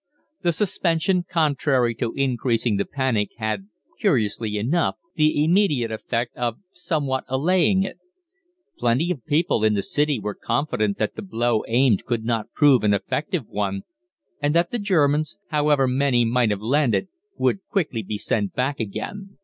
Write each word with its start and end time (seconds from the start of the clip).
The 0.41 0.51
suspension, 0.51 1.25
contrary 1.29 1.93
to 1.93 2.11
increasing 2.15 2.77
the 2.77 2.85
panic, 2.85 3.29
had, 3.37 3.67
curiously 3.99 4.57
enough 4.57 4.95
the 5.13 5.43
immediate 5.43 5.91
effect 5.91 6.35
of 6.35 6.57
somewhat 6.71 7.23
allaying 7.27 7.83
it. 7.83 7.99
Plenty 8.79 9.11
of 9.11 9.23
people 9.27 9.63
in 9.63 9.75
the 9.75 9.83
City 9.83 10.19
were 10.19 10.33
confident 10.33 10.97
that 10.97 11.15
the 11.15 11.21
blow 11.21 11.63
aimed 11.67 12.05
could 12.05 12.25
not 12.25 12.51
prove 12.55 12.83
an 12.83 12.95
effective 12.95 13.47
one, 13.47 13.83
and 14.41 14.55
that 14.55 14.71
the 14.71 14.79
Germans, 14.79 15.37
however 15.49 15.87
many 15.87 16.25
might 16.25 16.49
have 16.49 16.61
landed, 16.63 17.07
would 17.37 17.59
quickly 17.69 18.01
be 18.01 18.17
sent 18.17 18.55
back 18.55 18.79
again. 18.79 19.37